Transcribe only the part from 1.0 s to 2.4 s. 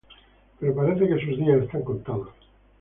que sus días están contados.